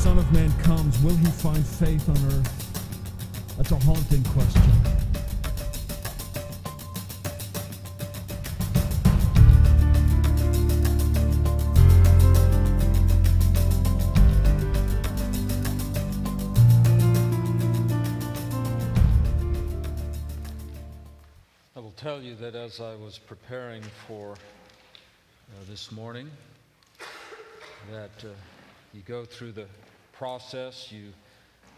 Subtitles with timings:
[0.00, 3.54] Son of Man comes, will he find faith on earth?
[3.58, 4.62] That's a haunting question.
[21.76, 24.36] I will tell you that as I was preparing for uh,
[25.68, 26.30] this morning,
[27.92, 28.28] that uh,
[28.94, 29.66] you go through the
[30.20, 31.14] process, you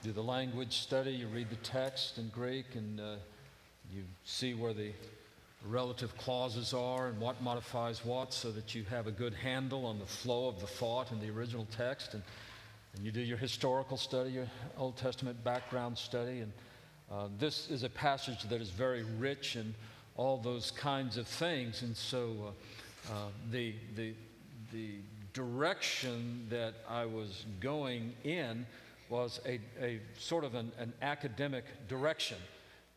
[0.03, 3.15] do the language study, you read the text in Greek, and uh,
[3.89, 4.91] you see where the
[5.65, 10.01] relative clauses are and what modifies what so that you have a good handle on
[10.01, 12.15] the flow of the thought in the original text.
[12.15, 12.23] And,
[12.97, 16.41] and you do your historical study, your Old Testament background study.
[16.41, 16.53] And
[17.13, 19.73] uh, this is a passage that is very rich in
[20.17, 21.83] all those kinds of things.
[21.83, 22.35] And so
[23.09, 23.17] uh, uh,
[23.53, 24.15] the, the,
[24.73, 24.97] the
[25.33, 28.67] direction that I was going in
[29.09, 32.39] was a, a sort of an, an academic direction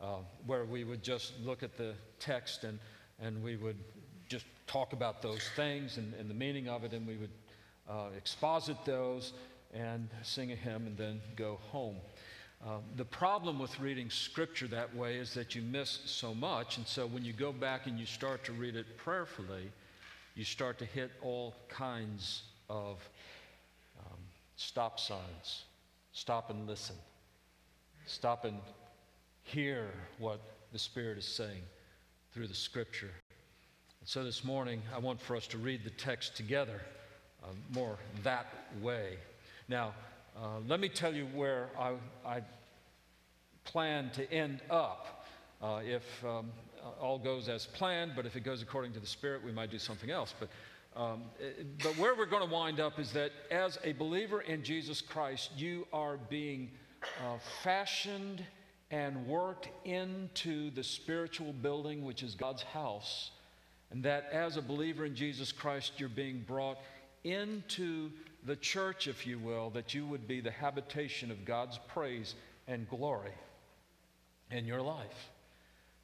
[0.00, 2.78] uh, where we would just look at the text and,
[3.20, 3.76] and we would
[4.28, 7.30] just talk about those things and, and the meaning of it, and we would
[7.88, 9.32] uh, exposit those
[9.72, 11.96] and sing a hymn and then go home.
[12.64, 16.86] Uh, the problem with reading scripture that way is that you miss so much, and
[16.86, 19.70] so when you go back and you start to read it prayerfully,
[20.36, 22.98] you start to hit all kinds of
[23.98, 24.18] um,
[24.56, 25.64] stop signs.
[26.12, 26.94] Stop and listen.
[28.04, 28.58] Stop and
[29.42, 30.40] hear what
[30.72, 31.62] the Spirit is saying
[32.32, 33.10] through the Scripture.
[34.00, 36.82] And so this morning, I want for us to read the text together
[37.42, 38.46] uh, more that
[38.82, 39.16] way.
[39.68, 39.94] Now,
[40.36, 41.94] uh, let me tell you where I,
[42.26, 42.42] I
[43.64, 45.24] plan to end up.
[45.62, 46.50] Uh, if um,
[47.00, 49.78] all goes as planned, but if it goes according to the Spirit, we might do
[49.78, 50.34] something else.
[50.38, 50.48] But,
[51.00, 51.24] um,
[51.82, 55.50] but where we're going to wind up is that as a believer in Jesus Christ,
[55.56, 56.70] you are being
[57.02, 58.44] uh, fashioned
[58.90, 63.30] and worked into the spiritual building, which is God's house.
[63.90, 66.78] And that as a believer in Jesus Christ, you're being brought
[67.24, 68.10] into
[68.44, 72.34] the church, if you will, that you would be the habitation of God's praise
[72.68, 73.32] and glory
[74.50, 75.30] in your life.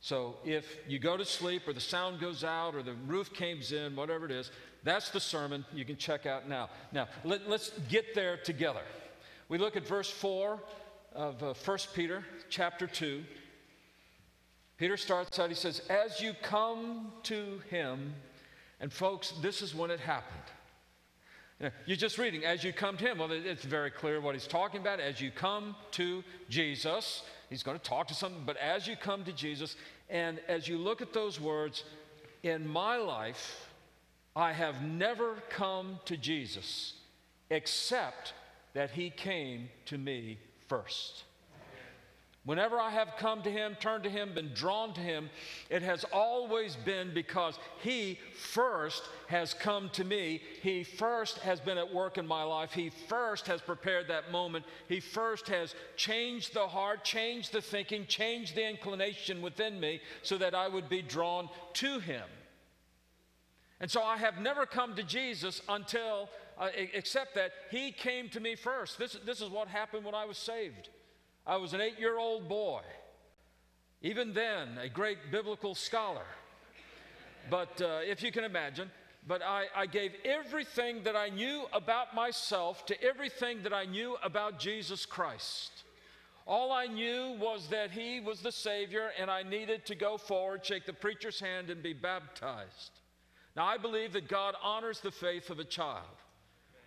[0.03, 3.71] So if you go to sleep or the sound goes out or the roof caves
[3.71, 4.51] in, whatever it is,
[4.83, 6.71] that's the sermon you can check out now.
[6.91, 8.83] Now, let, us get there together.
[9.49, 10.61] We look at verse 4
[11.15, 13.23] of uh, 1 Peter chapter 2.
[14.77, 18.13] Peter starts out, he says, As you come to him,
[18.81, 20.43] and folks, this is when it happened.
[21.87, 23.19] You're just reading, as you come to him.
[23.19, 24.99] Well, it's very clear what he's talking about.
[24.99, 29.25] As you come to Jesus, he's going to talk to something, but as you come
[29.25, 29.77] to Jesus,
[30.09, 31.85] and as you look at those words,
[32.43, 33.69] in my life,
[34.35, 36.95] I have never come to Jesus
[37.51, 38.33] except
[38.73, 41.25] that he came to me first.
[42.45, 45.31] Whenever I have come to Him, turned to Him, been drawn to Him,
[45.71, 50.43] it has always been because He first has come to me.
[50.61, 52.73] He first has been at work in my life.
[52.73, 54.65] He first has prepared that moment.
[54.89, 60.37] He first has changed the heart, changed the thinking, changed the inclination within me so
[60.39, 62.27] that I would be drawn to Him.
[63.81, 66.29] And so I have never come to Jesus until,
[66.59, 68.99] uh, except that He came to me first.
[68.99, 70.89] This, this is what happened when I was saved.
[71.47, 72.83] I was an eight year old boy.
[74.01, 76.27] Even then, a great biblical scholar.
[77.51, 78.91] But uh, if you can imagine,
[79.27, 84.17] but I, I, gave everything that I knew about myself to everything that I knew
[84.23, 85.85] about Jesus Christ.
[86.47, 90.65] All I knew was that He was the Savior, and I needed to go forward,
[90.67, 92.91] shake the preacher's hand, and be baptized.
[93.55, 96.07] Now, I believe that God honors the faith of a child.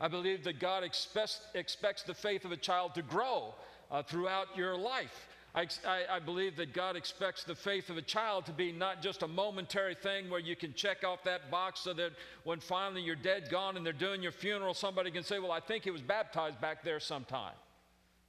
[0.02, 3.54] I believe that God expects, expects the faith of a child to grow
[3.96, 5.28] uh, throughout your life.
[5.56, 5.68] I,
[6.12, 9.28] I, believe that God expects the faith of a child to be not just a
[9.28, 12.12] momentary thing where you can check off that box so that
[12.44, 15.62] when finally you're dead, gone, and they're doing your funeral, somebody can say, Well, I
[15.62, 17.54] think he was baptized back there sometime.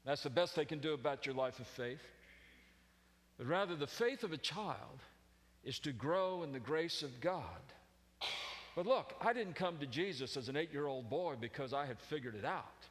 [0.05, 2.03] That's the best they can do about your life of faith.
[3.39, 5.03] But rather, the faith of a child
[5.65, 7.43] is to grow in the grace of God.
[8.77, 11.87] But look, I didn't come to Jesus as an eight year old boy because I
[11.87, 12.86] had figured it out.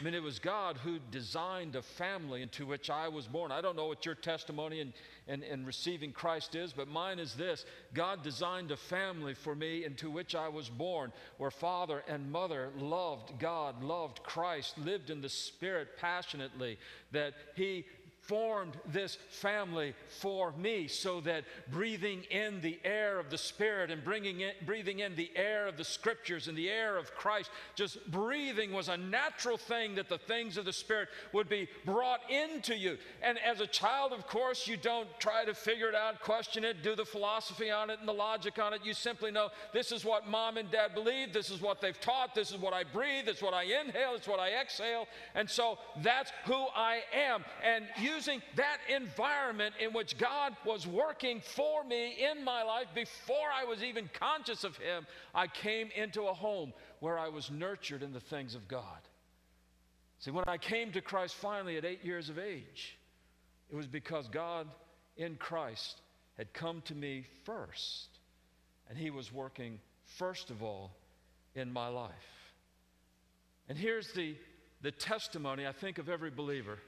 [0.00, 3.52] I mean, it was God who designed a family into which I was born.
[3.52, 4.94] I don't know what your testimony in,
[5.28, 9.84] in, in, receiving Christ is, but mine is this God designed a family for me
[9.84, 15.20] into which I was born, where father and mother loved God, loved Christ, lived in
[15.20, 16.78] the Spirit passionately,
[17.12, 17.84] that He
[18.30, 24.04] formed this family for me so that breathing in the air of the Spirit and
[24.04, 28.08] bringing in, breathing in the air of the Scriptures and the air of Christ, just
[28.08, 32.76] breathing was a natural thing that the things of the Spirit would be brought into
[32.76, 32.98] you.
[33.20, 36.84] And as a child, of course, you don't try to figure it out, question it,
[36.84, 38.82] do the philosophy on it and the logic on it.
[38.84, 42.36] You simply know this is what mom and dad believe, this is what they've taught,
[42.36, 45.08] this is what I breathe, it's what I inhale, it's what I exhale.
[45.34, 47.44] And so that's who I am.
[47.64, 47.86] And
[48.20, 53.64] using that environment in which God was working for me in my life before I
[53.64, 58.12] was even conscious of Him, I came into a home where I was nurtured in
[58.12, 59.00] the things of God.
[60.18, 62.98] See, when I came to Christ finally at eight years of age,
[63.70, 64.66] it was because God
[65.16, 66.02] in Christ
[66.36, 68.08] had come to me first,
[68.90, 69.78] and He was working
[70.18, 70.90] first of all
[71.54, 72.12] in my life.
[73.70, 74.36] And here's the,
[74.82, 76.78] the testimony, I think, of every believer.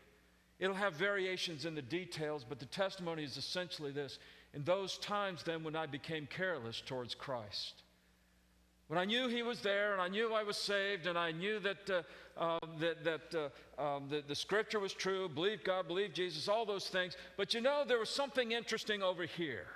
[0.63, 4.21] It'll have variations in the details, but the testimony is essentially this.
[4.55, 7.83] In those times, then, when I became careless towards Christ,
[8.87, 11.59] when I knew He was there and I knew I was saved and I knew
[11.59, 16.15] that, uh, um, that, that uh, um, the, the Scripture was true, believe God, believe
[16.15, 19.67] Jesus, all those things, but you know, there was something interesting over here.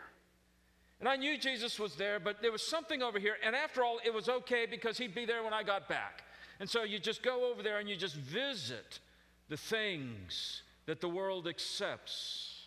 [1.01, 3.39] And I knew Jesus was there, but there was something over here.
[3.45, 6.23] And after all, it was okay because He'd be there when I got back.
[6.61, 9.01] And so you just go over there and you just visit
[9.49, 12.65] the things that the world accepts.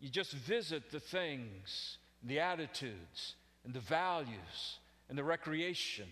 [0.00, 3.34] You just visit the things, the attitudes,
[3.64, 4.78] and the values,
[5.08, 6.06] and the recreation,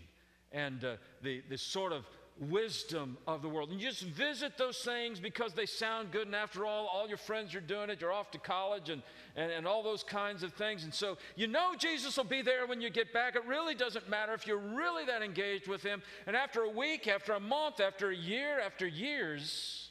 [0.53, 2.05] and uh, the, the sort of
[2.41, 3.71] wisdom of the world.
[3.71, 6.27] And you just visit those things because they sound good.
[6.27, 8.01] And after all, all your friends are doing it.
[8.01, 9.03] You're off to college and,
[9.37, 10.85] and, and all those kinds of things.
[10.85, 13.37] And so you know Jesus will be there when you get back.
[13.37, 16.03] It really doesn't matter if you're really that engaged with Him.
[16.27, 19.88] And after a week, after a month, after a year, after years,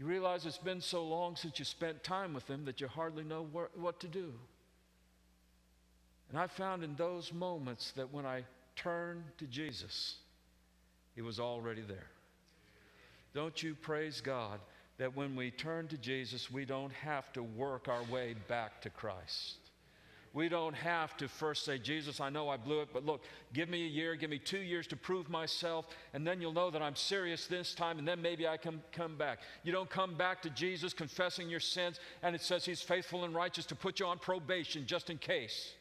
[0.00, 3.22] you realize it's been so long since you spent time with them that you hardly
[3.22, 4.32] know wh- what to do.
[6.30, 8.44] And I found in those moments that when I
[8.76, 10.16] turned to Jesus,
[11.14, 12.06] He was already there.
[13.34, 14.58] Don't you praise God
[14.96, 18.90] that when we turn to Jesus, we don't have to work our way back to
[18.90, 19.56] Christ?
[20.32, 23.22] We don't have to first say, Jesus, I know I blew it, but look,
[23.52, 26.70] give me a year, give me two years to prove myself, and then you'll know
[26.70, 29.40] that I'm serious this time, and then maybe I can come back.
[29.64, 33.34] You don't come back to Jesus confessing your sins, and it says He's faithful and
[33.34, 35.74] righteous to put you on probation just in case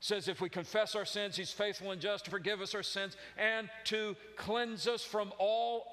[0.00, 3.16] says if we confess our sins, he's faithful and just to forgive us our sins
[3.36, 5.86] and to cleanse us from all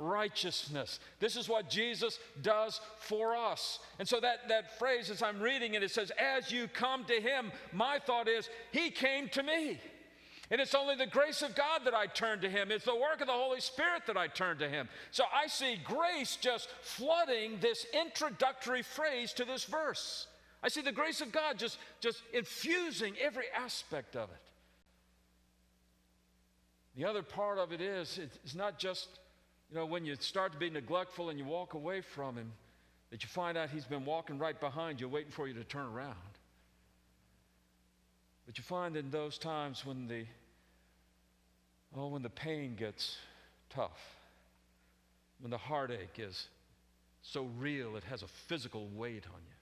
[0.00, 0.98] unrighteousness.
[1.20, 3.78] This is what Jesus does for us.
[3.98, 7.20] And so that, that phrase, as I'm reading it, it says, As you come to
[7.20, 9.78] him, my thought is, He came to me.
[10.50, 12.70] And it's only the grace of God that I turn to Him.
[12.70, 14.88] It's the work of the Holy Spirit that I turn to Him.
[15.10, 20.26] So I see grace just flooding this introductory phrase to this verse.
[20.64, 24.36] I see the grace of God just, just infusing every aspect of it.
[26.96, 29.08] The other part of it is, it's not just,
[29.70, 32.50] you know, when you start to be neglectful and you walk away from Him,
[33.10, 35.84] that you find out He's been walking right behind you, waiting for you to turn
[35.84, 36.14] around.
[38.46, 40.24] But you find in those times when the,
[41.94, 43.18] oh, when the pain gets
[43.68, 44.16] tough,
[45.40, 46.46] when the heartache is
[47.20, 49.54] so real it has a physical weight on you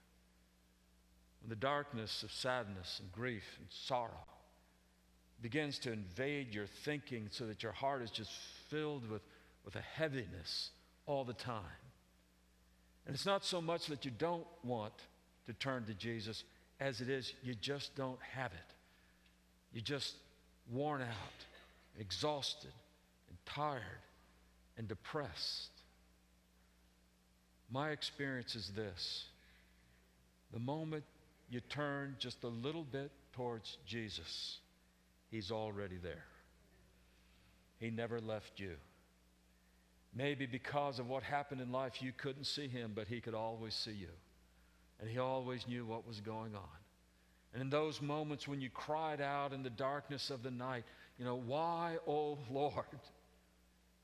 [1.49, 4.25] the darkness of sadness and grief and sorrow
[5.41, 8.31] begins to invade your thinking so that your heart is just
[8.69, 9.21] filled with,
[9.65, 10.69] with a heaviness
[11.05, 11.63] all the time.
[13.05, 14.93] And it's not so much that you don't want
[15.47, 16.45] to turn to Jesus
[16.79, 18.73] as it is you just don't have it.
[19.73, 20.15] You're just
[20.71, 21.45] worn out,
[21.99, 22.71] exhausted,
[23.27, 23.81] and tired,
[24.77, 25.71] and depressed.
[27.69, 29.25] My experience is this
[30.53, 31.03] the moment
[31.53, 34.59] you turn just a little bit towards Jesus,
[35.29, 36.25] He's already there.
[37.79, 38.75] He never left you.
[40.15, 43.73] Maybe because of what happened in life, you couldn't see Him, but He could always
[43.73, 44.09] see you.
[44.99, 46.77] And He always knew what was going on.
[47.53, 50.83] And in those moments when you cried out in the darkness of the night,
[51.17, 52.85] you know, why, oh Lord?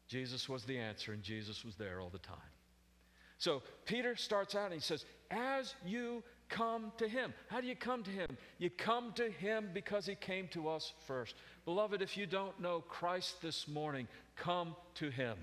[0.08, 2.38] Jesus was the answer, and Jesus was there all the time.
[3.38, 7.34] So Peter starts out and he says, As you come to Him.
[7.48, 8.28] How do you come to Him?
[8.58, 11.36] You come to Him because He came to us first.
[11.66, 15.38] Beloved, if you don't know Christ this morning, come to Him.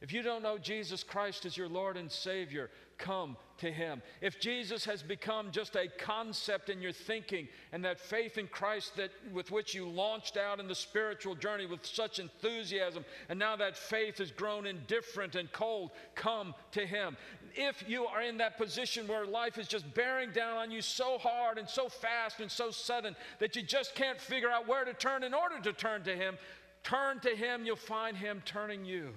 [0.00, 4.00] If you don't know Jesus Christ as your Lord and Savior, come to Him.
[4.20, 8.94] If Jesus has become just a concept in your thinking and that faith in Christ
[8.96, 13.56] that, with which you launched out in the spiritual journey with such enthusiasm, and now
[13.56, 17.16] that faith has grown indifferent and cold, come to Him.
[17.54, 21.18] If you are in that position where life is just bearing down on you so
[21.18, 24.94] hard and so fast and so sudden that you just can't figure out where to
[24.94, 26.36] turn in order to turn to Him,
[26.82, 29.12] turn to Him, you'll find Him turning you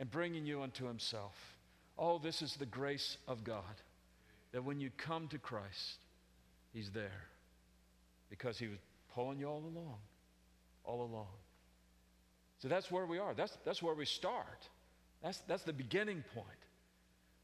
[0.00, 1.58] and bringing you unto himself.
[1.98, 3.62] Oh, this is the grace of God
[4.52, 5.98] that when you come to Christ,
[6.72, 7.26] he's there
[8.30, 8.78] because he was
[9.14, 9.98] pulling you all along,
[10.84, 11.26] all along.
[12.58, 13.34] So that's where we are.
[13.34, 14.68] That's, that's where we start.
[15.22, 16.46] That's, that's the beginning point.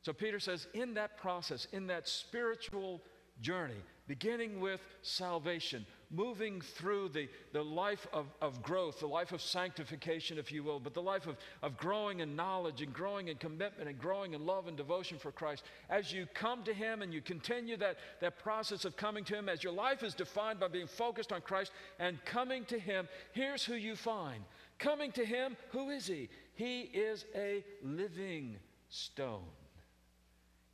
[0.07, 3.03] So Peter says, in that process, in that spiritual
[3.41, 9.43] journey, beginning with salvation, moving through the, the life of, of growth, the life of
[9.43, 13.37] sanctification, if you will, but the life of, of growing in knowledge and growing in
[13.39, 15.65] commitment and growing in love and devotion for Christ.
[15.91, 19.49] As you come to Him and you continue that, that process of coming to Him,
[19.49, 23.65] as your life is defined by being focused on Christ and coming to Him, here's
[23.65, 24.45] who you find.
[24.79, 26.29] Coming to Him, who is He?
[26.55, 28.55] He is a living
[28.89, 29.43] stone.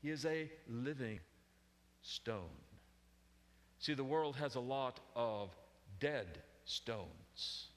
[0.02, 1.20] He is a living
[2.02, 2.50] stone.
[3.78, 5.50] See, the world has a lot of
[6.00, 6.26] dead
[6.64, 7.68] stones.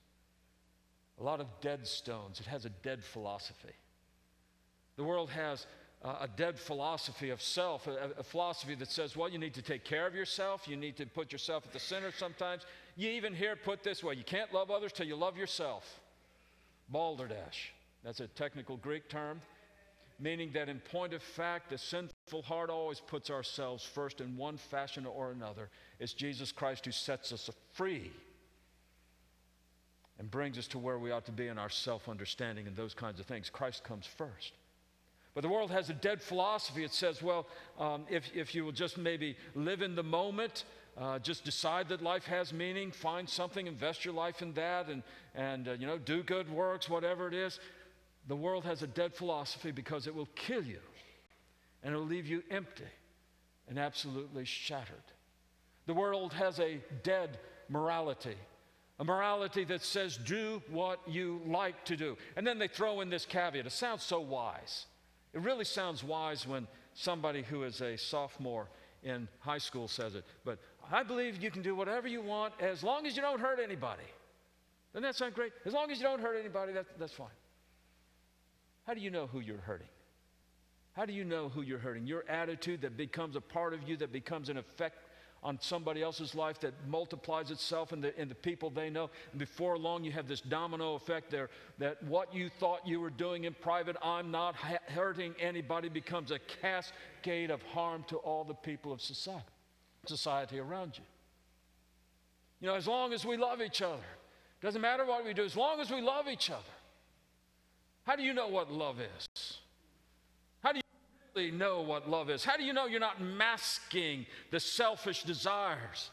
[1.20, 2.40] A lot of dead stones.
[2.40, 3.74] It has a dead philosophy.
[4.98, 5.68] The world has
[6.04, 9.62] uh, a dead philosophy of self, a, a, philosophy that says, well, you need to
[9.62, 10.68] take care of yourself.
[10.68, 12.64] You need to put yourself at the center sometimes.
[12.96, 16.00] You even hear it put this way you can't love others till you love yourself.
[16.90, 17.72] Balderdash.
[18.04, 19.42] That's a technical Greek term
[20.20, 24.58] meaning that in point of fact, the sinful heart always puts ourselves first in one
[24.58, 25.70] fashion or another.
[26.00, 28.12] It's Jesus Christ who sets us free
[30.18, 32.94] and brings us to where we ought to be in our self understanding and those
[32.94, 33.50] kinds of things.
[33.50, 34.54] Christ comes first.
[35.34, 36.86] But the world has a dead philosophy.
[36.86, 37.46] It says, well,
[37.78, 40.64] um, if, if you will just maybe live in the moment,
[40.98, 45.04] uh, just decide that life has meaning, find something, invest your life in that, and,
[45.36, 47.60] and uh, you know, do good works, whatever it is.
[48.28, 50.80] The world has a dead philosophy because it will kill you
[51.84, 52.84] and it will leave you empty
[53.68, 54.96] and absolutely shattered.
[55.86, 57.38] The world has a dead
[57.70, 58.36] morality,
[59.00, 62.18] a morality that says, do what you like to do.
[62.36, 63.66] And then they throw in this caveat.
[63.66, 64.88] It sounds so wise.
[65.34, 68.70] It really sounds wise when somebody who is a sophomore
[69.04, 70.24] in high school says it.
[70.44, 70.58] But
[70.92, 74.04] I believe you can do whatever you want as long as you don't hurt anybody.
[74.94, 75.52] Doesn't that sound great?
[75.66, 77.28] As long as you don't hurt anybody, that, that's fine.
[78.86, 79.88] How do you know who you're hurting?
[80.94, 82.08] How do you know who you're hurting?
[82.08, 84.98] Your attitude that becomes a part of you, that becomes an effect
[85.44, 89.10] on somebody else's life, that multiplies itself in the, in the people they know.
[89.32, 93.10] And before long, you have this domino effect there that what you thought you were
[93.10, 98.44] doing in private, I'm not ha- hurting anybody, becomes a cascade of harm to all
[98.44, 99.44] the people of society,
[100.08, 101.04] society around you.
[102.62, 104.02] You know, as long as we love each other,
[104.62, 106.64] doesn't matter what we do, as long as we love each other,
[108.06, 109.58] how do you know what love is?
[110.62, 110.84] How do you
[111.36, 112.46] really know what love is?
[112.46, 116.12] How do you know you're not masking the selfish desires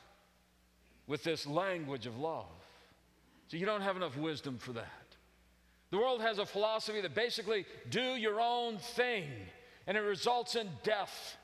[1.07, 2.47] with this language of love?
[3.49, 4.89] So you don't have enough wisdom for that.
[5.91, 9.29] The world has a philosophy that basically do your own thing,
[9.87, 11.37] and it results in death.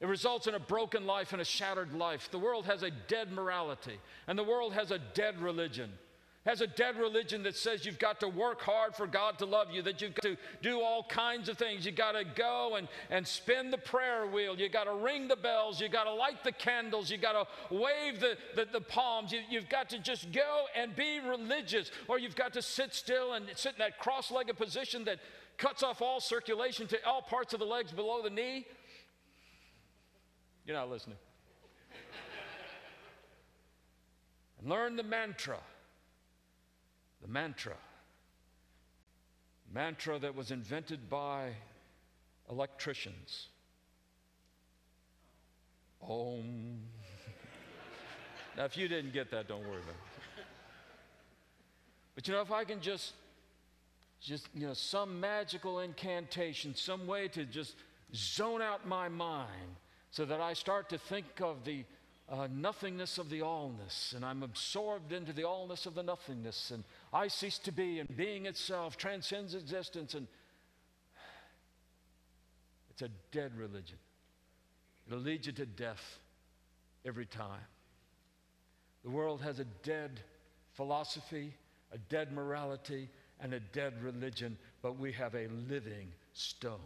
[0.00, 2.28] It results in a broken life and a shattered life.
[2.32, 5.92] The world has a dead morality, and the world has a dead religion
[6.46, 9.70] has a dead religion that says you've got to work hard for God to love
[9.70, 11.84] you, that you've got to do all kinds of things.
[11.84, 14.58] You've got to go and, and spin the prayer wheel.
[14.58, 15.82] You've got to ring the bells.
[15.82, 17.10] You've got to light the candles.
[17.10, 19.32] You've got to wave the, the, the palms.
[19.32, 23.34] You, you've got to just go and be religious, or you've got to sit still
[23.34, 25.18] and sit in that cross legged position that
[25.58, 28.66] cuts off all circulation to all parts of the legs below the knee.
[30.64, 31.18] You're not listening.
[34.60, 35.58] and learn the mantra
[37.22, 37.76] the mantra.
[39.72, 41.50] Mantra that was invented by
[42.50, 43.48] electricians.
[46.02, 46.80] Om.
[48.56, 50.44] now, if you didn't get that, don't worry about it.
[52.14, 53.12] But you know, if I can just,
[54.20, 57.76] just, you know, some magical incantation, some way to just
[58.14, 59.76] zone out my mind
[60.10, 61.84] so that I start to think of the
[62.28, 66.84] uh, nothingness of the allness, and I'm absorbed into the allness of the nothingness, and
[67.12, 70.26] I cease to be, and being itself transcends existence, and
[72.90, 73.98] it's a dead religion.
[75.06, 76.18] It'll lead you to death
[77.04, 77.66] every time.
[79.02, 80.20] The world has a dead
[80.74, 81.52] philosophy,
[81.92, 83.08] a dead morality,
[83.40, 86.78] and a dead religion, but we have a living stone.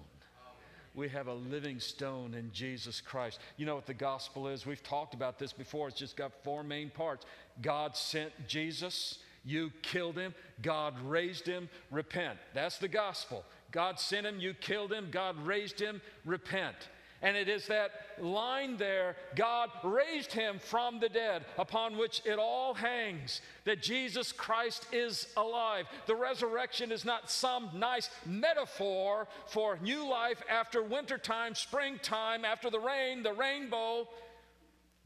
[0.94, 3.40] We have a living stone in Jesus Christ.
[3.56, 4.64] You know what the gospel is?
[4.64, 5.88] We've talked about this before.
[5.88, 7.26] It's just got four main parts.
[7.60, 12.38] God sent Jesus, you killed him, God raised him, repent.
[12.54, 13.44] That's the gospel.
[13.70, 16.76] God sent him, you killed him, God raised him, repent.
[17.24, 22.38] And it is that line there God raised him from the dead, upon which it
[22.38, 25.86] all hangs that Jesus Christ is alive.
[26.06, 32.78] The resurrection is not some nice metaphor for new life after wintertime, springtime, after the
[32.78, 34.06] rain, the rainbow.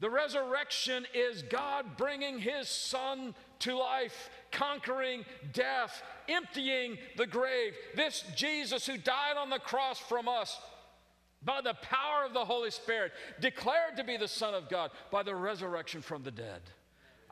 [0.01, 7.73] The resurrection is God bringing his son to life, conquering death, emptying the grave.
[7.95, 10.59] This Jesus who died on the cross from us
[11.43, 15.23] by the power of the Holy Spirit, declared to be the Son of God by
[15.23, 16.61] the resurrection from the dead.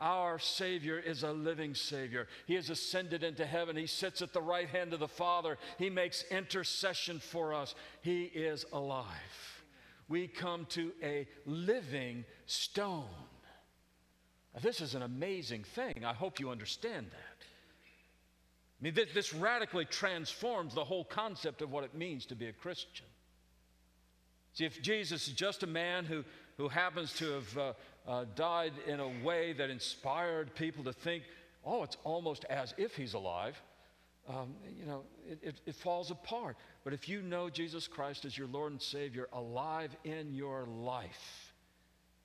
[0.00, 2.28] Our Savior is a living Savior.
[2.46, 3.76] He has ascended into heaven.
[3.76, 5.58] He sits at the right hand of the Father.
[5.76, 7.74] He makes intercession for us.
[8.00, 9.06] He is alive.
[10.08, 13.08] We come to a living stone.
[14.62, 16.04] This is an amazing thing.
[16.04, 17.46] I hope you understand that.
[18.80, 22.46] I mean, this, this radically transforms the whole concept of what it means to be
[22.46, 23.06] a Christian.
[24.54, 26.24] See, if Jesus is just a man who,
[26.56, 27.72] who happens to have uh,
[28.06, 31.24] uh, died in a way that inspired people to think,
[31.64, 33.60] oh, it's almost as if he's alive,
[34.28, 36.56] um, you know, it, it, it falls apart.
[36.84, 41.47] But if you know Jesus Christ as your Lord and Savior alive in your life,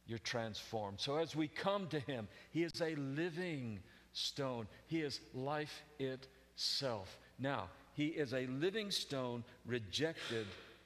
[0.08, 1.00] you're transformed.
[1.00, 3.80] So as we come to him, he is a living
[4.14, 7.18] stone, he is life itself.
[7.40, 10.46] Now, he is a living stone rejected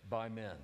[0.09, 0.55] by men.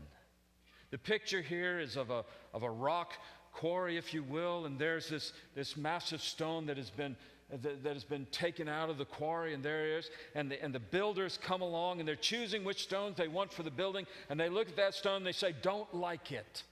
[0.92, 3.14] The picture here is of a, of a rock
[3.52, 7.16] quarry, if you will, and there's this, this massive stone that has been
[7.62, 10.10] that, has been taken out of the quarry, and there it is.
[10.34, 13.62] And the, and the builders come along and they're choosing which stones they want for
[13.64, 16.64] the building, and they look at that stone and they say, Don't like it.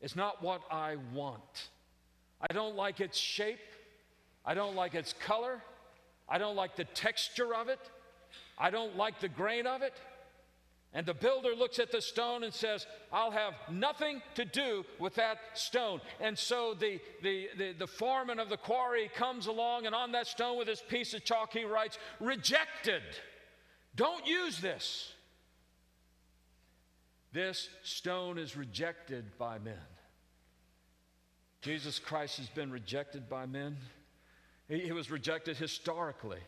[0.00, 1.68] It's not what I want.
[2.40, 3.58] I don't like its shape.
[4.44, 5.62] I don't like its color.
[6.28, 7.80] I don't like the texture of it.
[8.58, 9.94] I don't like the grain of it.
[10.92, 15.14] And the builder looks at the stone and says, I'll have nothing to do with
[15.16, 16.00] that stone.
[16.20, 20.26] And so the, the, the, the, foreman of the quarry comes along, and on that
[20.26, 23.02] stone with his piece of chalk, he writes, Rejected.
[23.94, 25.12] Don't use this.
[27.36, 29.74] This stone is rejected by men.
[31.60, 33.76] Jesus Christ has been rejected by men.
[34.70, 36.38] He, he was rejected historically.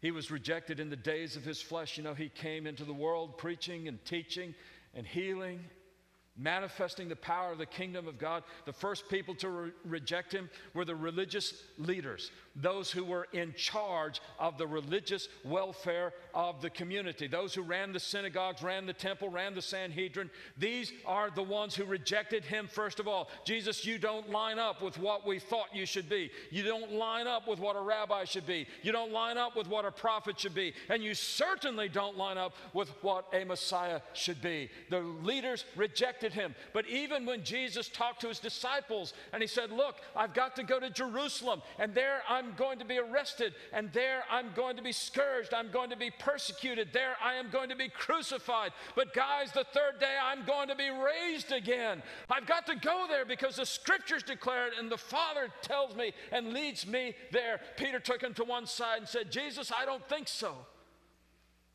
[0.00, 1.96] He was rejected in the days of his flesh.
[1.96, 4.54] You know, he came into the world preaching and teaching
[4.94, 5.58] and healing
[6.36, 8.42] manifesting the power of the kingdom of God.
[8.66, 13.54] The first people to re- reject him were the religious leaders, those who were in
[13.54, 18.92] charge of the religious welfare of the community, those who ran the synagogues, ran the
[18.92, 20.30] temple, ran the Sanhedrin.
[20.58, 23.30] These are the ones who rejected him first of all.
[23.46, 26.30] Jesus, you don't line up with what we thought you should be.
[26.50, 28.66] You don't line up with what a rabbi should be.
[28.82, 30.74] You don't line up with what a prophet should be.
[30.90, 34.68] And you certainly don't line up with what a Messiah should be.
[34.90, 36.54] The leaders rejected him.
[36.74, 40.62] But even when Jesus talked to his disciples and he said, Look, I've got to
[40.62, 44.82] go to Jerusalem, and there I'm going to be arrested, and there I'm going to
[44.82, 48.72] be scourged, I'm going to be persecuted, there I am going to be crucified.
[48.96, 52.02] But guys, the third day I'm going to be raised again.
[52.28, 56.12] I've got to go there because the scriptures declare it, and the Father tells me
[56.32, 57.60] and leads me there.
[57.76, 60.56] Peter took him to one side and said, Jesus, I don't think so.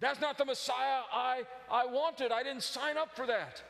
[0.02, 2.34] That's not the Messiah I, I wanted.
[2.34, 3.64] I didn't sign up for that.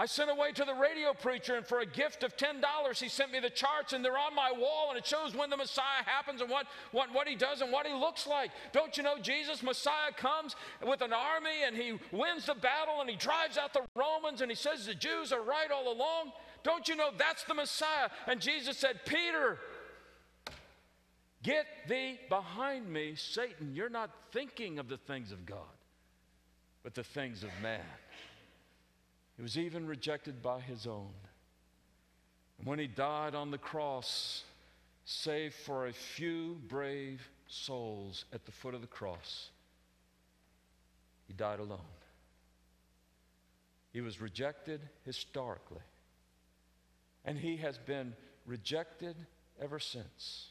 [0.00, 2.62] I sent away to the radio preacher, and for a gift of $10,
[2.98, 5.58] he sent me the charts, and they're on my wall, and it shows when the
[5.58, 8.50] Messiah happens and what, what, what he does and what he looks like.
[8.72, 13.10] Don't you know Jesus, Messiah, comes with an army, and he wins the battle, and
[13.10, 16.32] he drives out the Romans, and he says the Jews are right all along?
[16.62, 18.08] Don't you know that's the Messiah?
[18.26, 19.58] And Jesus said, Peter,
[21.42, 23.74] get thee behind me, Satan.
[23.74, 25.76] You're not thinking of the things of God,
[26.82, 27.82] but the things of man.
[29.40, 31.14] He was even rejected by his own.
[32.58, 34.44] And when he died on the cross,
[35.06, 39.48] save for a few brave souls at the foot of the cross,
[41.26, 41.80] he died alone.
[43.94, 45.80] He was rejected historically,
[47.24, 48.12] and he has been
[48.44, 49.16] rejected
[49.58, 50.48] ever since.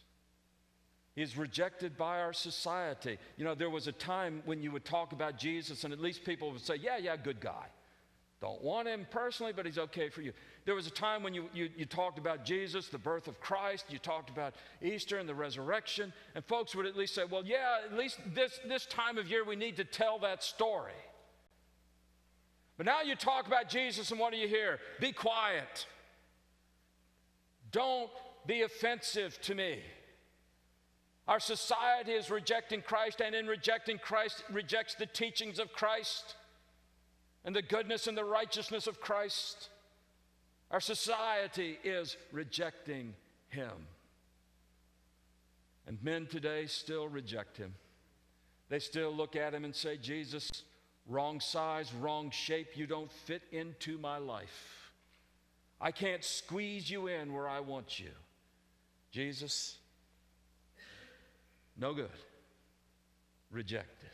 [1.14, 3.20] He is rejected by our society.
[3.38, 6.26] You know, there was a time when you would talk about Jesus, and at least
[6.26, 7.68] people would say, Yeah, yeah, good guy.
[8.42, 10.32] Don't want him personally, but he's okay for you.
[10.66, 13.86] There was a time when you, you, you, talked about Jesus, the birth of Christ,
[13.90, 17.80] you talked about Easter and the resurrection, and folks would at least say, well, yeah,
[17.84, 20.94] at least this, this time of year we need to tell that story.
[22.78, 24.80] But now you talk about Jesus, and what do you hear?
[25.02, 25.86] Be quiet.
[27.74, 28.10] Don't
[28.48, 29.80] be offensive to me.
[31.28, 36.36] Our society is rejecting Christ, and in rejecting Christ, rejects the teachings of Christ
[37.50, 39.70] and the goodness and the righteousness of Christ.
[40.70, 43.16] Our society is rejecting
[43.48, 43.72] him.
[45.88, 47.74] And men today still reject him.
[48.70, 50.52] They still look at him and say, Jesus,
[51.08, 54.92] wrong size, wrong shape, you don't fit into my life.
[55.82, 58.12] I can't squeeze you in where I want you.
[59.12, 59.76] Jesus,
[61.76, 62.12] no good.
[63.50, 64.12] Rejected.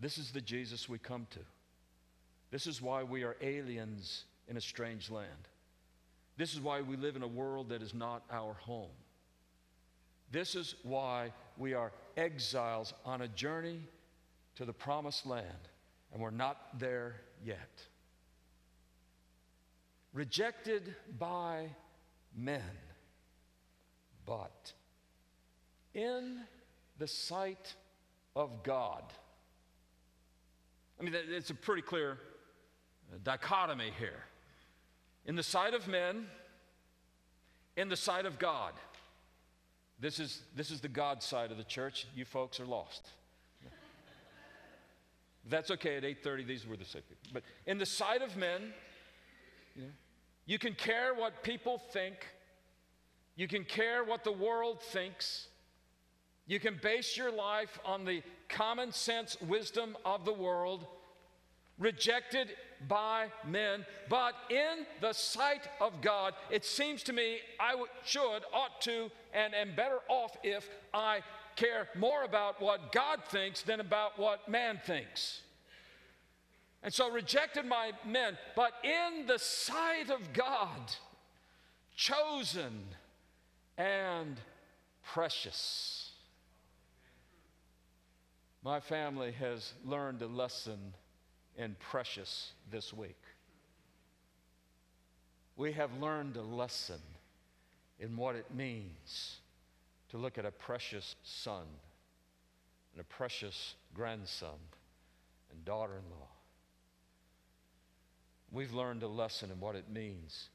[0.00, 1.38] This is the Jesus we come to.
[2.54, 5.48] This is why we are aliens in a strange land.
[6.36, 8.94] This is why we live in a world that is not our home.
[10.30, 13.80] This is why we are exiles on a journey
[14.54, 15.48] to the promised land,
[16.12, 17.82] and we're not there yet.
[20.12, 21.70] Rejected by
[22.36, 22.62] men,
[24.26, 24.72] but
[25.92, 26.38] in
[26.98, 27.74] the sight
[28.36, 29.02] of God.
[31.00, 32.16] I mean, it's a pretty clear
[33.22, 34.24] dichotomy here.
[35.26, 36.26] In the sight of men,
[37.76, 38.72] in the sight of God.
[40.00, 42.06] This is, this is the God side of the church.
[42.14, 43.08] You folks are lost.
[45.48, 45.96] That's okay.
[45.96, 47.30] At 8:30, these were the sick people.
[47.32, 48.72] But in the sight of men,
[49.74, 49.88] you, know,
[50.46, 52.16] you can care what people think.
[53.36, 55.48] You can care what the world thinks.
[56.46, 60.86] You can base your life on the common sense wisdom of the world,
[61.78, 62.54] rejected
[62.88, 68.80] by men, but in the sight of God, it seems to me I should, ought
[68.82, 71.20] to, and am better off if I
[71.56, 75.42] care more about what God thinks than about what man thinks.
[76.82, 80.92] And so rejected by men, but in the sight of God,
[81.96, 82.82] chosen
[83.78, 84.38] and
[85.02, 86.10] precious.
[88.62, 90.94] My family has learned a lesson
[91.56, 93.20] in precious this week.
[95.56, 97.00] We have learned a lesson
[98.00, 99.36] in what it means
[100.10, 101.64] to look at a precious son
[102.92, 104.58] and a precious grandson
[105.50, 106.28] and daughter in law.
[108.50, 110.48] We've learned a lesson in what it means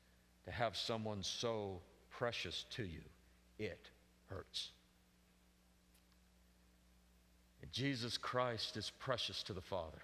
[0.45, 3.01] to have someone so precious to you.
[3.57, 3.89] It
[4.29, 4.69] hurts.
[7.61, 10.01] And Jesus Christ is precious to the Father.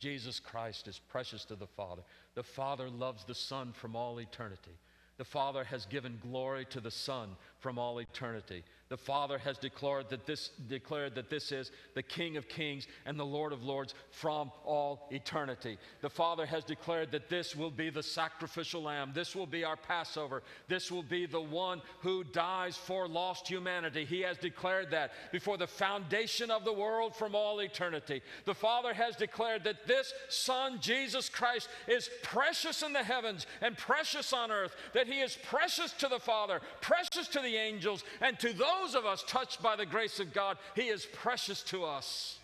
[0.00, 2.02] Jesus Christ is precious to the Father.
[2.34, 4.72] The Father loves the Son from all eternity.
[5.18, 8.64] The Father has given glory to the Son from all eternity.
[8.90, 13.16] The Father has declared that this, declared that this is the King of kings and
[13.16, 15.78] the Lord of lords from all eternity.
[16.00, 19.12] The Father has declared that this will be the sacrificial lamb.
[19.14, 20.42] This will be our Passover.
[20.66, 24.04] This will be the one who dies for lost humanity.
[24.04, 28.22] He has declared that before the foundation of the world from all eternity.
[28.44, 33.78] The Father has declared that this Son, Jesus Christ, is precious in the heavens and
[33.78, 38.36] precious on earth, that He is precious to the Father, precious to the angels, and
[38.40, 41.84] to those those of us touched by the grace of God, He is precious to
[41.84, 42.38] us.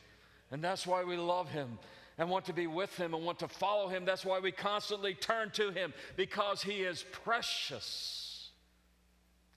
[0.51, 1.79] And that's why we love Him
[2.19, 4.05] and want to be with Him and want to follow Him.
[4.05, 8.51] That's why we constantly turn to Him because He is precious.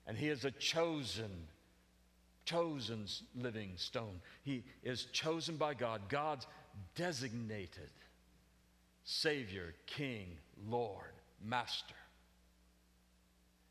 [0.06, 1.30] And He is a chosen,
[2.44, 4.20] chosen living stone.
[4.42, 6.46] He is chosen by God, God's
[6.96, 7.90] designated
[9.04, 10.36] Savior, King,
[10.68, 11.12] Lord,
[11.44, 11.94] Master.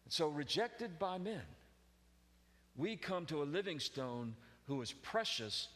[0.06, 1.42] And so rejected by men
[2.76, 4.36] we come to a living stone
[4.68, 5.68] who is precious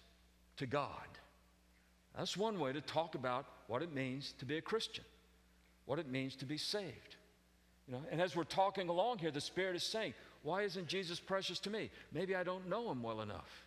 [0.57, 1.07] to God.
[2.15, 5.03] That's one way to talk about what it means to be a Christian,
[5.85, 7.15] what it means to be saved.
[7.87, 11.19] You know, and as we're talking along here, the Spirit is saying, Why isn't Jesus
[11.19, 11.89] precious to me?
[12.11, 13.65] Maybe I don't know him well enough.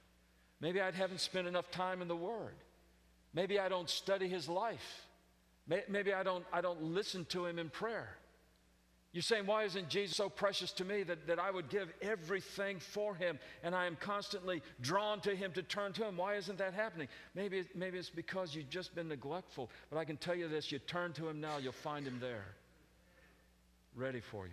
[0.61, 2.55] Maybe I haven't spent enough time in the Word.
[3.35, 5.07] Maybe I don't study his life.
[5.89, 8.17] Maybe I don't, I don't listen to him in prayer.
[9.16, 12.79] You're saying, why isn't Jesus so precious to me that, that I would give everything
[12.79, 16.18] for him and I am constantly drawn to him to turn to him?
[16.18, 17.09] Why isn't that happening?
[17.35, 19.70] Maybe, maybe it's because you've just been neglectful.
[19.88, 22.44] But I can tell you this you turn to him now, you'll find him there,
[23.94, 24.52] ready for you.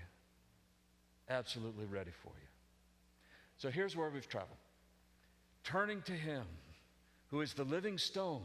[1.30, 2.48] Absolutely ready for you.
[3.58, 4.60] So here's where we've traveled
[5.66, 6.46] turning to him
[7.32, 8.44] who is the living stone,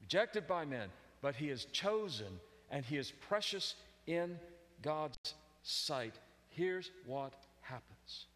[0.00, 2.38] rejected by men, but he is chosen
[2.70, 3.74] and he is precious
[4.06, 4.38] in
[4.84, 6.14] God's sight.
[6.50, 8.26] Here's what happens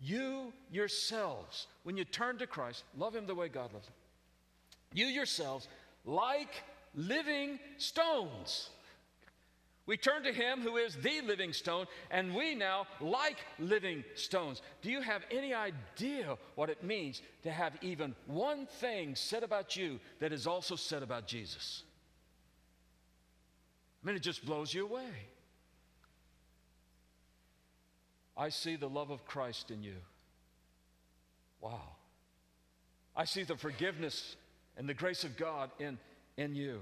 [0.00, 3.94] you yourselves, when you turn to Christ, love him the way God loves him.
[4.92, 5.68] You yourselves,
[6.04, 6.62] like
[6.94, 8.68] living stones.
[9.86, 14.62] We turn to him who is the living stone, and we now like living stones.
[14.82, 19.76] Do you have any idea what it means to have even one thing said about
[19.76, 21.82] you that is also said about Jesus?
[24.02, 25.28] I mean, it just blows you away.
[28.36, 29.96] I see the love of Christ in you.
[31.60, 31.96] Wow.
[33.16, 34.36] I see the forgiveness
[34.76, 35.98] and the grace of God in,
[36.36, 36.80] in you.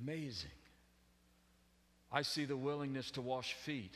[0.00, 0.50] Amazing.
[2.10, 3.94] I see the willingness to wash feet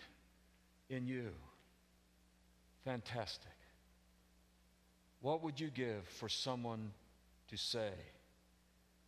[0.91, 1.31] in you.
[2.85, 3.51] Fantastic.
[5.23, 6.93] What would you give for someone
[7.49, 7.93] to say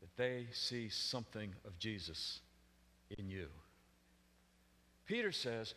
[0.01, 2.41] that they see something of Jesus
[3.19, 3.49] in you?
[5.07, 5.75] Peter says,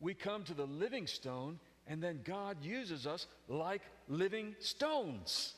[0.00, 5.54] We come to the living stone, and then God uses us like living stones.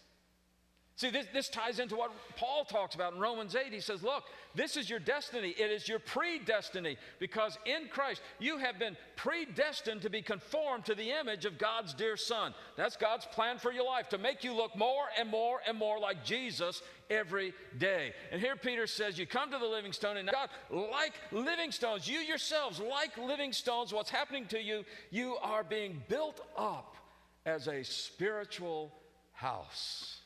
[0.96, 3.70] See, this, this ties into what Paul talks about in Romans 8.
[3.70, 5.50] He says, Look, this is your destiny.
[5.50, 10.94] It is your predestiny because in Christ you have been predestined to be conformed to
[10.94, 12.54] the image of God's dear Son.
[12.78, 16.00] That's God's plan for your life, to make you look more and more and more
[16.00, 18.12] like Jesus every day.
[18.30, 22.08] And here Peter says, You come to the living stone, and God, like living stones,
[22.08, 26.96] you yourselves, like living stones, what's happening to you, you are being built up
[27.44, 28.92] as a spiritual
[29.32, 30.20] house.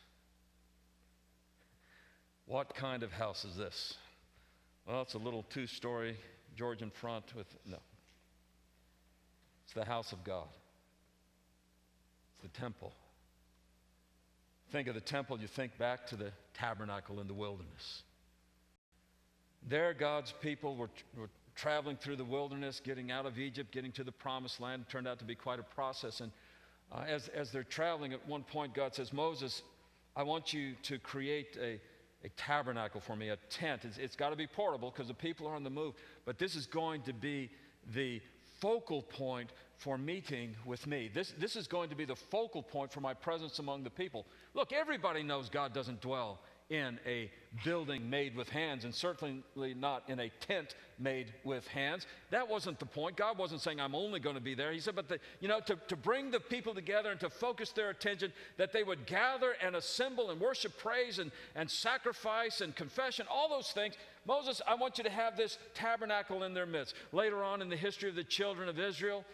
[2.47, 3.95] What kind of house is this?
[4.87, 6.17] Well, it's a little two story
[6.57, 7.79] Georgian front with, no.
[9.65, 10.49] It's the house of God,
[12.35, 12.93] it's the temple.
[14.71, 18.03] Think of the temple, you think back to the tabernacle in the wilderness.
[19.69, 24.05] There, God's people were, were traveling through the wilderness, getting out of Egypt, getting to
[24.05, 24.85] the promised land.
[24.87, 26.21] It turned out to be quite a process.
[26.21, 26.31] And
[26.93, 29.63] uh, as, as they're traveling, at one point, God says, Moses,
[30.17, 31.81] I want you to create a,
[32.25, 33.85] a tabernacle for me, a tent.
[33.85, 35.95] it's, it's got to be portable because the people are on the move.
[36.25, 37.51] But this is going to be
[37.93, 38.23] the
[38.61, 39.51] focal point
[39.81, 41.11] for meeting with me.
[41.13, 44.27] This, this is going to be the focal point for my presence among the people.
[44.53, 46.39] Look, everybody knows God doesn't dwell
[46.69, 47.31] in a
[47.65, 52.07] building made with hands, and certainly not in a tent made with hands.
[52.31, 53.17] That wasn't the point.
[53.17, 54.71] God wasn't saying, I'm only going to be there.
[54.71, 57.71] He said, but the, you know, to, to bring the people together and to focus
[57.71, 62.77] their attention, that they would gather and assemble and worship, praise, and, and sacrifice and
[62.77, 63.95] confession, all those things.
[64.27, 66.95] Moses, I want you to have this tabernacle in their midst.
[67.13, 69.25] Later on in the history of the children of Israel,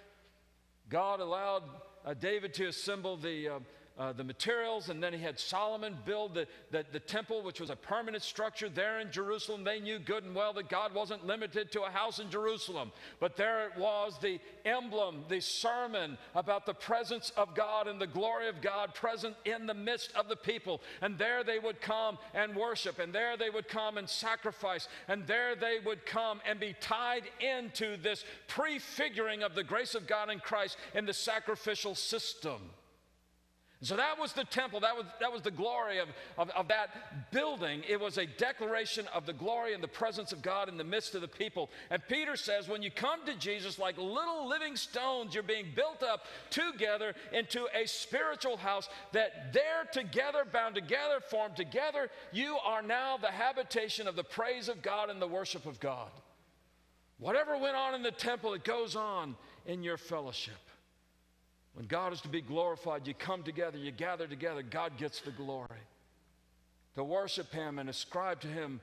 [0.89, 1.65] God allowed
[2.05, 3.49] uh, David to assemble the.
[3.49, 3.59] Uh,
[3.99, 7.71] uh, the materials, and then he had Solomon build the, the, the, temple, which was
[7.71, 9.65] a permanent structure there in Jerusalem.
[9.65, 13.37] They knew good and well that God wasn't limited to a house in Jerusalem, but
[13.37, 18.49] there it was the emblem, the sermon about the presence of God and the glory
[18.49, 20.83] of God present in the midst of the people.
[21.01, 25.27] And there they would come and worship, and there they would come and sacrifice, and
[25.27, 30.29] there they would come and be tied into this prefiguring of the grace of God
[30.29, 32.61] in Christ in the sacrificial system.
[33.83, 36.09] So that was the temple, that was, that was the glory of,
[36.39, 37.83] of, of, that building.
[37.87, 41.15] It was a declaration of the glory and the presence of God in the midst
[41.15, 41.71] of the people.
[41.91, 46.03] And Peter says, when you come to Jesus like little living stones, you're being built
[46.03, 52.83] up together into a spiritual house that there together, bound together, formed together, you are
[52.83, 56.11] now the habitation of the praise of God and the worship of God.
[57.19, 59.37] Whatever went on in the temple, it goes on
[59.67, 60.55] in your fellowship.
[61.77, 65.31] When God is to be glorified, you come together, you gather together, God gets the
[65.31, 65.69] glory.
[66.95, 68.81] To worship Him and ascribe to Him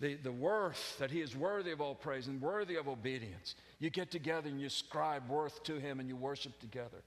[0.00, 3.54] the, the worth that He is worthy of all praise and worthy of obedience.
[3.78, 7.02] You get together and you ascribe worth to Him and you worship together.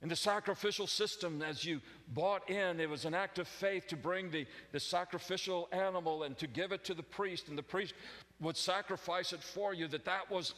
[0.00, 3.96] In the sacrificial system, as you bought in, it was an act of faith to
[3.96, 7.92] bring the, the sacrificial animal and to give it to the priest, and the priest
[8.40, 10.54] would sacrifice it for you, that that was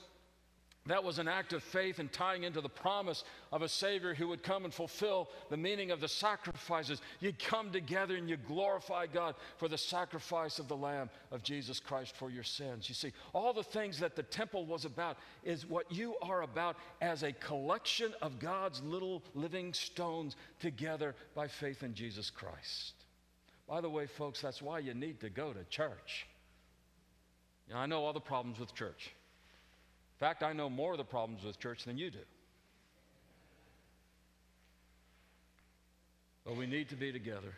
[0.91, 4.29] that was an act of faith and tying into the promise of a Savior who
[4.29, 7.01] would come and fulfill the meaning of the sacrifices.
[7.21, 11.81] You come together and you glorify God for the sacrifice of the Lamb of Jesus
[11.81, 12.89] Christ for your sins.
[12.89, 16.77] You see, all the things that the temple was about is what you are about
[17.01, 22.95] as a collection of God's little living stones together by faith in Jesus Christ.
[23.69, 26.27] By the way, folks, that's why you need to go to church.
[27.75, 29.13] I know all the problems with church.
[30.19, 32.19] In fact, I know more of the problems with church than you do.
[36.45, 37.53] But we need to be together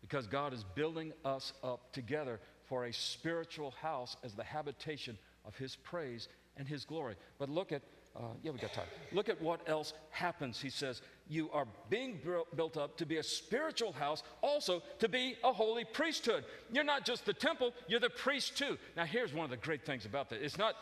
[0.00, 5.56] because God is building us up together for a spiritual house as the habitation of
[5.56, 7.16] his praise and his glory.
[7.40, 7.82] But look at,
[8.14, 8.86] uh, yeah, we got time.
[9.10, 10.60] Look at what else happens.
[10.60, 12.20] He says, You are being
[12.54, 16.44] built up to be a spiritual house, also to be a holy priesthood.
[16.70, 18.78] You're not just the temple, you're the priest too.
[18.96, 20.76] Now, here's one of the great things about that it's not.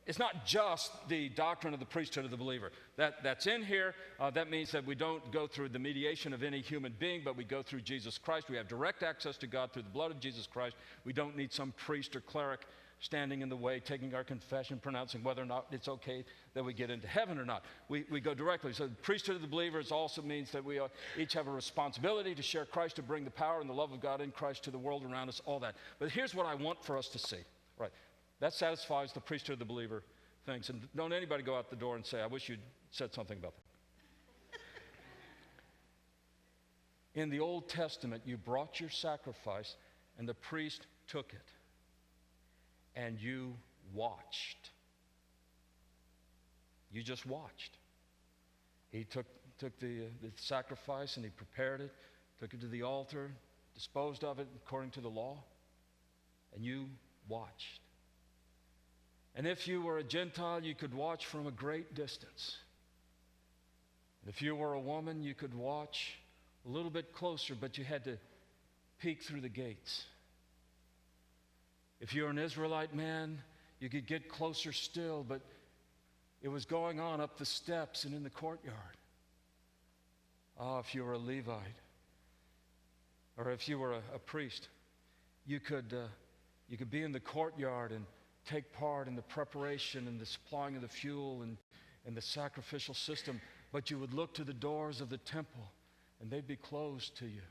[0.00, 2.72] Uh, it's not just the doctrine of the priesthood of the believer.
[2.96, 3.94] That, that's in here.
[4.18, 7.36] Uh, that means that we don't go through the mediation of any human being, but
[7.36, 8.48] we go through Jesus Christ.
[8.48, 10.76] We have direct access to God through the blood of Jesus Christ.
[11.04, 12.60] We don't need some priest or cleric
[13.00, 16.74] standing in the way, taking our confession, pronouncing whether or not it's okay that we
[16.74, 17.64] get into heaven or not.
[17.88, 18.74] We, we go directly.
[18.74, 22.34] So, the priesthood of the believers also means that we are, each have a responsibility
[22.34, 24.70] to share Christ, to bring the power and the love of God in Christ to
[24.70, 25.76] the world around us, all that.
[25.98, 27.38] But here's what I want for us to see.
[27.78, 27.90] Right.
[28.40, 30.02] That satisfies the priesthood of the believer
[30.46, 30.70] things.
[30.70, 33.54] And don't anybody go out the door and say, I wish you'd said something about
[37.14, 37.20] that.
[37.20, 39.76] in the Old Testament, you brought your sacrifice,
[40.18, 41.52] and the priest took it
[42.96, 43.54] and you
[43.94, 44.70] watched.
[46.92, 47.78] You just watched.
[48.90, 49.26] He took,
[49.58, 51.92] took the, uh, the sacrifice and he prepared it,
[52.40, 53.30] took it to the altar,
[53.74, 55.42] disposed of it according to the law,
[56.54, 56.88] and you
[57.28, 57.80] watched.
[59.34, 62.56] And if you were a Gentile, you could watch from a great distance.
[64.22, 66.18] And if you were a woman, you could watch
[66.66, 68.18] a little bit closer, but you had to
[68.98, 70.04] peek through the gates.
[72.00, 73.38] If you're an Israelite man,
[73.78, 75.40] you could get closer still, but
[76.42, 78.96] it was going on up the steps and in the courtyard.
[80.58, 81.78] Ah, if you were a Levite,
[83.38, 84.68] or if you were a, a priest,
[85.46, 86.08] you could, uh,
[86.68, 88.04] you could be in the courtyard and
[88.50, 91.56] take part in the preparation and the supplying of the fuel and,
[92.06, 93.40] and the sacrificial system,
[93.72, 95.70] but you would look to the doors of the temple
[96.20, 97.42] and they'd be closed to you.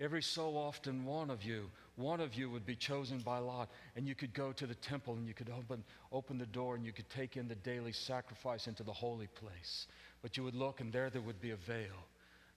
[0.00, 4.08] Every so often, one of you, one of you would be chosen by lot, and
[4.08, 6.92] you could go to the temple and you could open, open the door and you
[6.92, 9.86] could take in the daily sacrifice into the holy place.
[10.22, 12.06] But you would look, and there there would be a veil,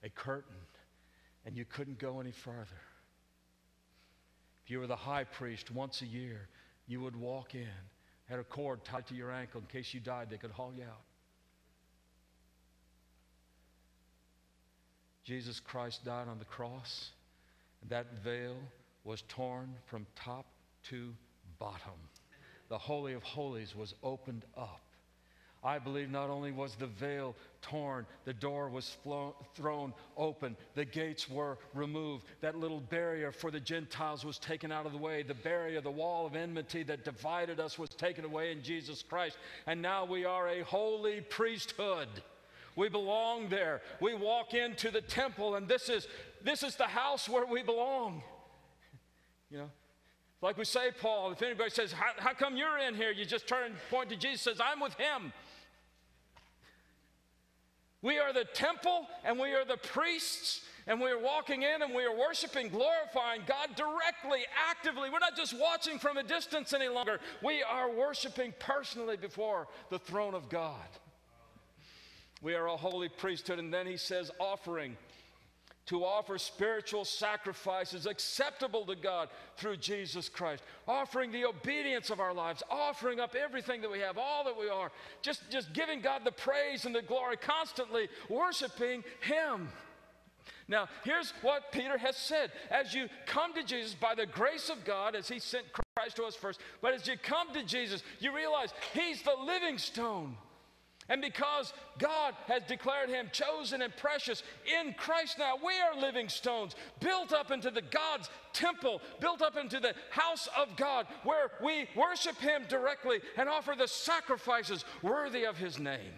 [0.02, 0.56] a curtain,
[1.44, 2.80] and you couldn't go any farther.
[4.64, 6.48] If you were the high priest once a year,
[6.86, 7.68] you would walk in,
[8.28, 10.84] had a cord tied to your ankle in case you died, they could haul you
[10.84, 11.02] out.
[15.24, 17.10] Jesus Christ died on the cross
[17.88, 18.56] that veil
[19.04, 20.46] was torn from top
[20.90, 21.14] to
[21.58, 21.98] bottom.
[22.68, 24.83] The Holy of Holies was opened up.
[25.64, 28.98] I believe not only was the veil torn, the door was
[29.54, 34.84] thrown open, the gates were removed, that little barrier for the Gentiles was taken out
[34.84, 38.52] of the way, the barrier, the wall of enmity that divided us was taken away
[38.52, 39.38] in Jesus Christ.
[39.66, 42.08] And now we are a holy priesthood.
[42.76, 43.80] We belong there.
[44.00, 46.08] We walk into the temple, and this is
[46.42, 48.22] this is the house where we belong.
[49.50, 49.70] You know,
[50.44, 53.10] like we say, Paul, if anybody says, How, how come you're in here?
[53.10, 55.32] You just turn and point to Jesus, says, I'm with him.
[58.04, 61.94] We are the temple and we are the priests and we are walking in and
[61.94, 65.08] we are worshiping, glorifying God directly, actively.
[65.08, 67.18] We're not just watching from a distance any longer.
[67.42, 70.86] We are worshiping personally before the throne of God.
[72.42, 73.58] We are a holy priesthood.
[73.58, 74.98] And then he says, offering
[75.86, 82.32] to offer spiritual sacrifices acceptable to God through Jesus Christ, offering the obedience of our
[82.32, 86.22] lives, offering up everything that we have, all that we are, just, just giving God
[86.24, 89.68] the praise and the glory, constantly worshiping Him.
[90.66, 92.50] Now, here's what Peter has said.
[92.70, 95.66] As you come to Jesus by the grace of God, as He sent
[95.96, 99.76] Christ to us first, but as you come to Jesus, you realize He's the living
[99.76, 100.36] stone.
[101.08, 104.42] And because God has declared him chosen and precious
[104.80, 109.56] in Christ now, we are living stones, built up into the God's temple, built up
[109.56, 115.44] into the house of God, where we worship him directly and offer the sacrifices worthy
[115.44, 116.14] of his name.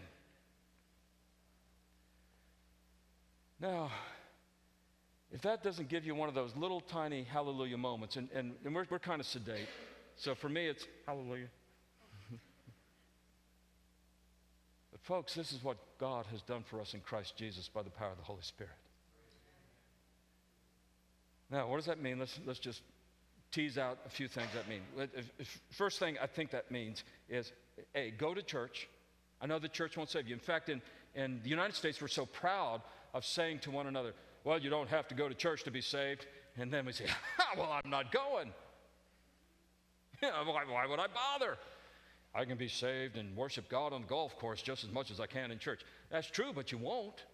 [3.60, 3.90] Now,
[5.32, 8.74] if that doesn't give you one of those little tiny hallelujah moments, and, and, and
[8.74, 9.68] we're, we're kind of sedate,
[10.16, 11.48] so for me it's hallelujah.
[15.06, 18.10] Folks, this is what God has done for us in Christ Jesus by the power
[18.10, 18.72] of the Holy Spirit.
[21.48, 22.18] Now, what does that mean?
[22.18, 22.82] Let's, let's just
[23.52, 24.80] tease out a few things that mean.
[25.70, 27.52] First thing I think that means is
[27.94, 28.88] A, go to church.
[29.40, 30.34] I know the church won't save you.
[30.34, 30.82] In fact, in,
[31.14, 32.82] in the United States, we're so proud
[33.14, 35.82] of saying to one another, well, you don't have to go to church to be
[35.82, 36.26] saved.
[36.56, 37.04] And then we say,
[37.56, 38.50] well, I'm not going.
[40.20, 41.58] why, why would I bother?
[42.36, 45.20] I can be saved and worship God on the golf course just as much as
[45.20, 45.80] I can in church.
[46.10, 47.24] That's true, but you won't.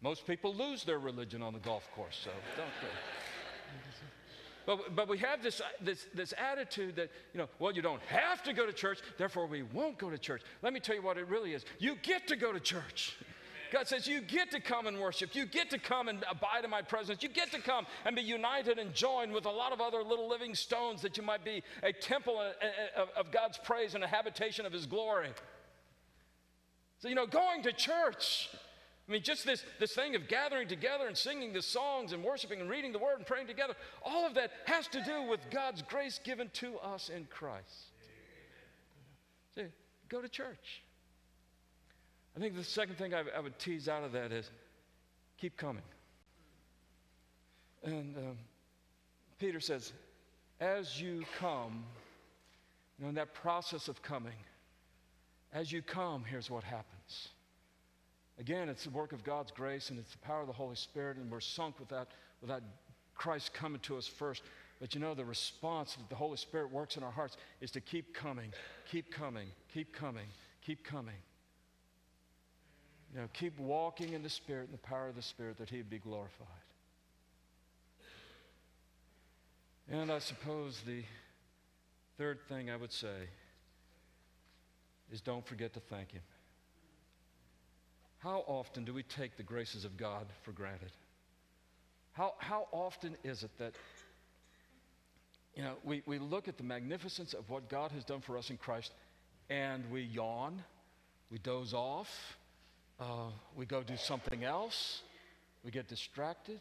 [0.00, 2.88] Most people lose their religion on the golf course, so don't go.
[4.64, 8.42] But, but we have this, this, this attitude that, you know, well, you don't have
[8.44, 10.42] to go to church, therefore we won't go to church.
[10.62, 11.64] Let me tell you what it really is.
[11.78, 13.16] You get to go to church.
[13.72, 15.34] God says, You get to come and worship.
[15.34, 17.22] You get to come and abide in my presence.
[17.22, 20.28] You get to come and be united and joined with a lot of other little
[20.28, 22.38] living stones that you might be a temple
[23.16, 25.30] of God's praise and a habitation of his glory.
[26.98, 28.50] So, you know, going to church.
[29.08, 32.60] I mean, just this, this thing of gathering together and singing the songs and worshiping
[32.60, 35.80] and reading the word and praying together, all of that has to do with God's
[35.82, 37.90] grace given to us in Christ.
[39.54, 39.64] See,
[40.10, 40.82] go to church.
[42.36, 44.50] I think the second thing I, I would tease out of that is
[45.38, 45.82] keep coming.
[47.84, 48.38] And um,
[49.38, 49.92] Peter says,
[50.60, 51.84] as you come,
[52.98, 54.36] you know, in that process of coming,
[55.52, 57.28] as you come, here's what happens.
[58.38, 61.16] Again, it's the work of God's grace and it's the power of the Holy Spirit,
[61.16, 62.08] and we're sunk without,
[62.40, 62.62] without
[63.14, 64.42] Christ coming to us first.
[64.80, 67.80] But you know, the response that the Holy Spirit works in our hearts is to
[67.80, 68.52] keep coming,
[68.90, 70.26] keep coming, keep coming,
[70.64, 71.14] keep coming.
[73.12, 75.76] You know, keep walking in the Spirit and the power of the Spirit that He
[75.78, 76.46] would be glorified.
[79.90, 81.02] And I suppose the
[82.16, 83.28] third thing I would say
[85.12, 86.22] is don't forget to thank Him.
[88.18, 90.92] How often do we take the graces of God for granted?
[92.12, 93.74] How, how often is it that
[95.54, 98.48] you know, we, we look at the magnificence of what God has done for us
[98.48, 98.92] in Christ
[99.50, 100.62] and we yawn,
[101.30, 102.38] we doze off,
[103.02, 105.02] uh, we go do something else,
[105.64, 106.60] we get distracted.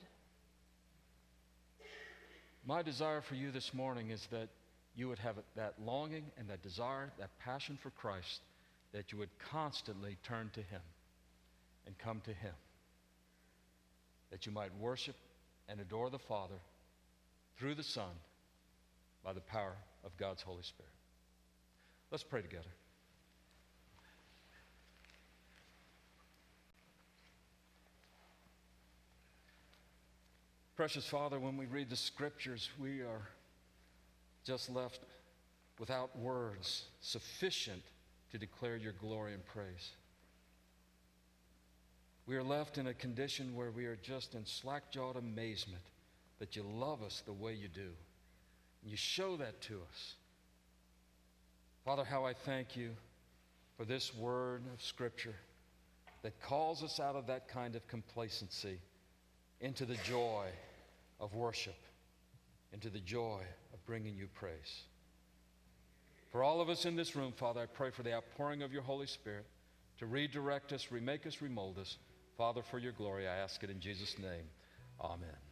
[2.66, 4.50] My desire for you this morning is that
[4.96, 8.42] you would have that longing and that desire, that passion for Christ,
[8.94, 10.82] that you would constantly turn to Him
[11.86, 12.54] and come to Him.
[14.32, 15.16] That you might worship
[15.70, 16.60] and adore the Father
[17.58, 18.12] through the Son
[19.24, 20.92] by the power of God's Holy Spirit.
[22.12, 22.70] Let's pray together.
[30.82, 33.28] Precious Father, when we read the scriptures, we are
[34.44, 35.02] just left
[35.78, 37.84] without words sufficient
[38.32, 39.92] to declare your glory and praise.
[42.26, 45.84] We are left in a condition where we are just in slack jawed amazement
[46.40, 47.92] that you love us the way you do.
[48.82, 50.16] And you show that to us.
[51.86, 52.90] Father, how I thank you
[53.78, 55.36] for this word of Scripture
[56.24, 58.80] that calls us out of that kind of complacency
[59.60, 60.48] into the joy
[61.22, 61.78] of worship,
[62.74, 63.42] into the joy
[63.74, 64.84] of bringing you praise.
[66.32, 68.82] For all of us in this room, Father, I pray for the outpouring of your
[68.82, 69.46] Holy Spirit
[70.00, 71.98] to redirect us, remake us, remold us.
[72.38, 74.48] Father, for your glory, I ask it in Jesus' name.
[75.00, 75.51] Amen.